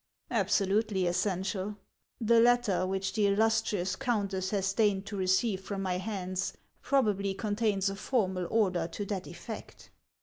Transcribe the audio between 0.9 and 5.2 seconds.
essential. The letter which the illustrious countess has deigned to